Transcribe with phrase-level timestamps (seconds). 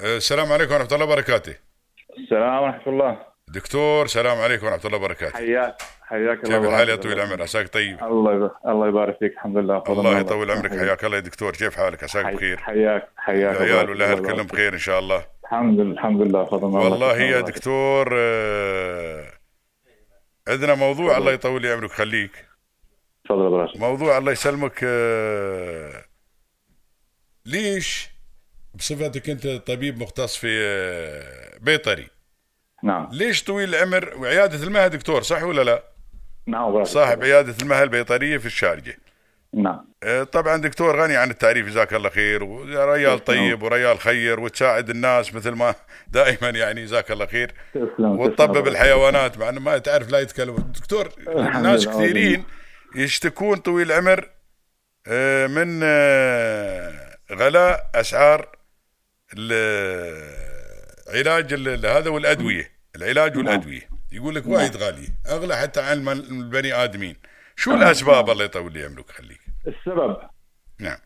[0.00, 1.54] السلام عليكم ورحمة الله وبركاته.
[2.18, 3.18] السلام ورحمة الله.
[3.48, 5.36] دكتور سلام عليكم ورحمة الله وبركاته.
[5.36, 9.32] حياك حياك كيف الله الحال يا طويل العمر؟ عساك طيب؟ الله يبارك الله يبارك فيك
[9.32, 9.82] الحمد لله.
[9.88, 10.70] الله يطول عمرك.
[10.70, 11.04] حياك.
[11.04, 11.52] الله يا دكتور.
[11.52, 12.58] كيف حالك؟ عساك بخير.
[12.58, 13.90] حياك حياك العيال.
[13.90, 14.46] والاهل الله كلهم.
[14.46, 15.24] بخير إن شاء الله.
[15.44, 16.44] الحمد لله الحمد لله.
[16.44, 17.40] فضل الله والله الله يا.
[17.40, 19.24] دكتور آه،
[20.48, 21.90] عندنا موضوع الله يطول لي عمرك.
[21.90, 22.48] خليك.
[23.24, 26.04] تفضل موضوع الله يسلمك آه،
[27.46, 28.17] ليش
[28.74, 32.08] بصفتك أنت طبيب مختص في آه، بيطري.
[32.82, 33.08] نعم.
[33.12, 35.82] ليش طويل العمر؟ وعيادة المها دكتور صح ولا لا؟
[36.46, 36.84] نعم.
[36.84, 38.98] صاحب عيادة المها البيطرية في الشارجة
[39.54, 39.88] نعم.
[40.02, 42.44] آه، طبعا دكتور غني عن التعريف جزاك الله خير.
[42.44, 45.74] وريال طيب وريال خير وتساعد الناس مثل ما
[46.12, 47.54] دائما يعني جزاك الله خير.
[47.98, 48.68] وتطبب.
[48.68, 50.56] الحيوانات مع إنه ما تعرف لا يتكلم.
[50.56, 51.88] دكتور ناس.
[51.88, 52.44] كثيرين
[52.96, 54.28] يشتكون طويل العمر
[55.06, 55.82] آه، من
[57.32, 58.57] غلاء أسعار
[61.08, 62.64] العلاج ال- هذا والأدوية.
[62.96, 63.46] العلاج نعم.
[63.46, 63.80] والأدوية.
[64.12, 65.08] يقول لك وايد غالية.
[65.32, 67.16] أغلى حتى عن البني آدمين.
[67.56, 70.16] شو الأسباب الله يطول لي عمرك خليك؟ السبب.
[70.80, 70.96] نعم.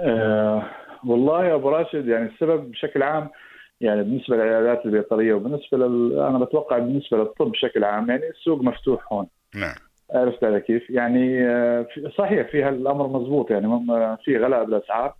[0.00, 0.70] آه
[1.06, 3.28] والله يا أبو راشد يعني السبب بشكل عام
[3.80, 6.18] يعني بالنسبة للعيادات البيطرية وبالنسبة لل...
[6.20, 9.26] أنا بتوقع بالنسبة للطب بشكل عام يعني السوق مفتوح هون.
[9.54, 9.74] نعم.
[10.14, 15.14] عرفت علي كيف؟ يعني آه، في- صحيح فيها الأمر مضبوط يعني هم- في غلاء بالأسعار.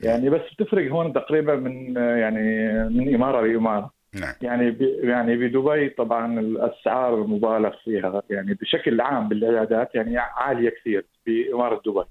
[0.00, 3.90] يعني بس بتفرق هون تقريبا من يعني من إمارة لإمارة.
[4.14, 4.32] نعم.
[4.42, 11.04] يعني ب- يعني بدبي طبعا الأسعار مبالغ فيها يعني بشكل عام بالعيادات يعني عالية كثير
[11.26, 12.02] بإمارة دبي.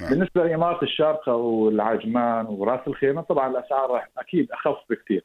[0.00, 0.10] نعم.
[0.10, 5.24] بالنسبة لإمارة الشارقة والعجمان وراس الخيمة طبعا الأسعار راح أكيد أخف بكثير.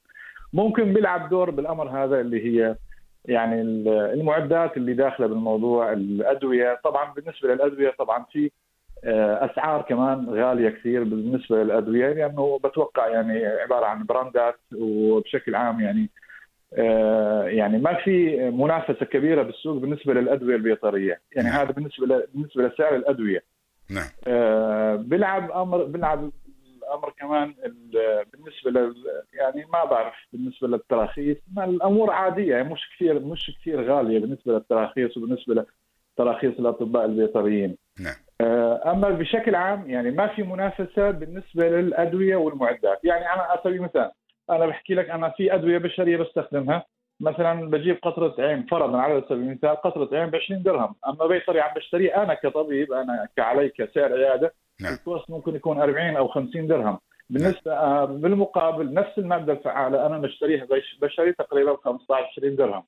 [0.54, 2.76] ممكن بيلعب دور بالأمر هذا اللي هي
[3.26, 3.88] يعني ال-
[4.20, 6.80] المعدات اللي داخلة بالموضوع الأدوية.
[6.84, 8.52] طبعا بالنسبة للأدوية طبعا في
[9.04, 16.10] أسعار كمان غالية كثير بالنسبة للأدوية لأنه بتوقع يعني عبارة عن براندات وبشكل عام يعني
[16.74, 21.22] آه، يعني ما في منافسة كبيرة بالسوق بالنسبة للأدوية البيطرية.
[21.36, 23.44] يعني هذا بالنسبة بالنسبة لسعر الأدوية.
[23.90, 24.08] نعم.
[24.28, 26.32] آه، بيلعب أمر بيلعب
[26.84, 28.96] الأمر كمان ال- بالنسبة لل
[29.34, 31.38] يعني ما بعرف بالنسبة للتراخيص.
[31.56, 35.66] ما الأمور عادية يعني مش كثير مش كثير غالية بالنسبة للتراخيص وبالنسبة
[36.18, 37.78] لتراخيص الأطباء البيطريين.
[38.00, 38.14] نعم.
[38.14, 38.29] آه،
[38.86, 43.00] أما بشكل عام يعني ما في منافسة بالنسبة للأدوية والمعدات.
[43.04, 44.12] يعني أنا على سبيل المثال
[44.50, 46.86] أنا بحكي لك أنا في أدوية بشرية بستخدمها.
[47.22, 50.96] مثلا بجيب قطرة عين فرضا على سبيل المثال قطرة عين ب 20 درهم.
[51.08, 54.94] أما بيطري عم بشتريه أنا كطبيب أنا كعلي كسعر عيادة نعم.
[54.94, 57.00] الكوست ممكن يكون 40 أو 50 درهم.
[57.30, 62.84] بالنسبة آه، بالمقابل نفس الماده الفعالة أنا بشتريها بش- بشتري تقريبا 15 20 درهم.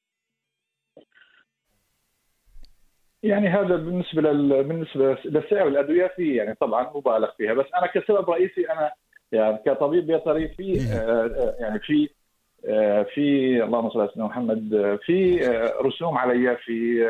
[3.23, 4.63] يعني هذا بالنسبة لل...
[4.63, 7.53] بالنسبة لسعر الادويه في يعني طبعا مبالغ فيها.
[7.53, 8.91] بس أنا كسبب رئيسي أنا
[9.31, 12.09] يعني كطبيب بيطري في آه، آه، يعني في
[12.65, 13.23] آه، في
[13.63, 15.39] اللهم صل على سيدنا محمد في
[15.81, 17.09] رسوم علي في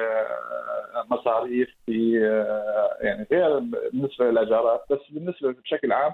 [1.11, 2.13] مصاريف في
[3.01, 4.83] يعني غير بالنسبة للأجارات.
[4.91, 6.11] بس بالنسبة بشكل عام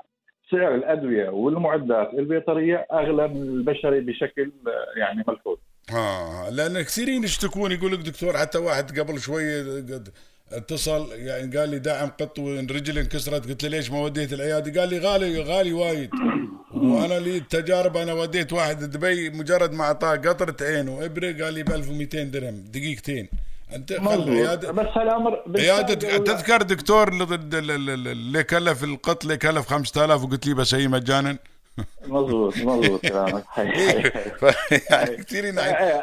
[0.52, 4.52] سعر الأدوية والمعدات البيطرية أغلى من البشري بشكل
[4.98, 5.58] يعني ملحوظ.
[5.94, 10.10] آه لأن كثيرين يشتكون يقول لك دكتور حتى واحد قبل شوي قد
[10.52, 13.48] اتصل يعني قال لي دعم قط ورجلي انكسرت.
[13.48, 16.10] قلت له ليش ما وديت العيادة؟ قال لي غالي غالي وايد.
[16.74, 21.64] وأنا لي التجارب أنا وديت واحد دبي مجرد ما أعطاه قطرة عين وابره قال لي
[21.64, 22.64] ب 1200 درهم.
[22.72, 23.30] دقيقتين.
[23.76, 23.92] أنت.
[23.92, 30.54] عياده بس هالامر عياده بالفعل- تذكر دكتور اللي- كلف القط اللي كلف 5000 وقلت لي
[30.54, 31.38] بسويه مجانا.
[32.08, 34.14] مظبوط مظبوط كلامك يعني إيه،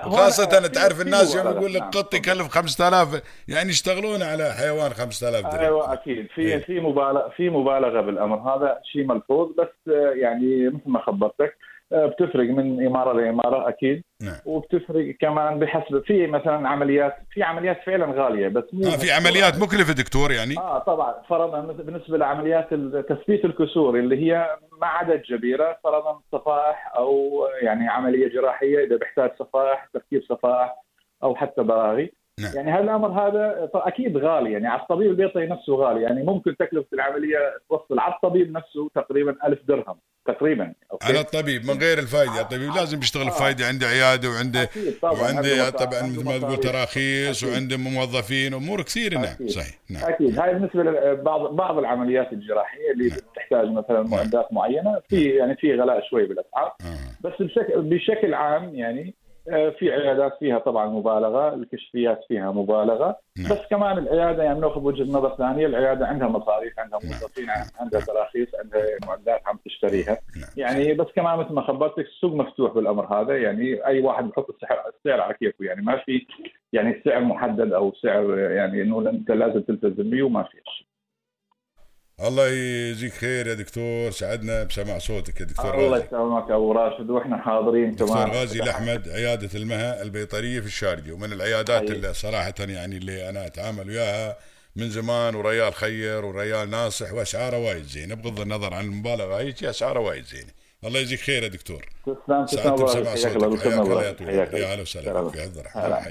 [0.03, 1.47] هون خاصة تعرف الناس يوم.
[1.47, 1.83] يقول لك.
[1.83, 6.59] قط يكلف 5000 يعني يشتغلون على حيوان 5000 درهم أيوه أكيد في إيه.
[6.59, 11.57] في مبالغه في مبالغة بالأمر هذا شيء ملحوظ بس يعني مثل ما خبرتك
[11.93, 14.05] بتفرق من إمارة لإمارة أكيد.
[14.22, 14.37] نعم.
[14.47, 19.59] وبتفرق كمان بحسب في مثلا عمليات في عمليات فعلا غالية بس مو آه في عمليات
[19.59, 21.15] مكلفة دكتور يعني؟ آه طبعا.
[21.28, 22.75] فرضا بالنسبة لعمليات
[23.09, 29.31] تثبيت الكسور اللي هي مع عدد جبيرة فرضا صفائح أو يعني عملية جراحية إذا بيحتاج
[29.38, 30.75] صفائح تركيب صفائح
[31.23, 32.12] أو حتى براغي.
[32.41, 32.57] نعم.
[32.57, 37.39] يعني هالأمر هذا أكيد غالي يعني على الطبيب البيطري نفسه غالي يعني ممكن تكلفة العملية
[37.69, 39.97] توصل على الطبيب نفسه تقريبا ألف درهم
[40.27, 44.69] تقريبا أوكي؟ على الطبيب من غير الفائدة الطبيب لازم يشتغل فايدة عنده عيادة وعنده
[45.03, 46.57] وعنده عنده طبعا مثل ما تقول.
[46.57, 47.45] تراخيص.
[47.45, 49.51] وعنده موظفين أمور كثيرة نعم أكيد.
[49.51, 55.25] صحيح نعم أكيد هاي بالنسبة لبعض بعض العمليات الجراحية اللي تحتاج مثلا معدات معينة في
[55.25, 57.29] يعني في غلاء شوي بالأسعار آه.
[57.29, 59.24] بس بشكل بشكل عام يعني آه،
[59.79, 63.52] في عيادات فيها طبعا مبالغة، الكشفيات فيها مبالغة، نعم.
[63.52, 67.46] بس كمان العيادة يعني نأخذ وجهة نظر ثانية، العيادة عندها مصاريف، عندها موظفين،
[67.81, 70.50] عندها تراخيص، عندها معدات عم تشتريها، نعم.
[70.56, 73.38] يعني بس كمان مثل ما خبرتك السوق مفتوح بالأمر هذا.
[73.38, 75.64] يعني أي واحد بحط السعر السعر على كيفه.
[75.64, 76.26] يعني ما في
[76.73, 80.58] يعني سعر محدد أو سعر يعني إنه أنت لازم تلتزم به وما في
[82.20, 87.38] الله يجزيك خير يا دكتور سعدنا بسمع صوتك يا دكتور الله يسلمك أبو راشد وإحنا
[87.43, 91.93] حاضرين دكتور كمان غازي الاحمد عيادة المها البيطرية في الشارقه ومن العيادات أيوة.
[91.93, 94.37] اللي صراحة يعني اللي أنا أتعامل وياها
[94.76, 100.00] من زمان وريال خير وريال ناصح وأسعاره وايد زينة بغض النظر عن المبالغة هيك أسعاره
[100.00, 100.50] وايد زينة.
[100.84, 101.87] الله يجزيك خير يا دكتور.
[102.06, 103.08] تسلم تسلم بسمع صوتك.
[103.08, 104.72] حياك دكتور الله يا حياك يا.
[104.72, 106.05] أهلا وسهلا سلام.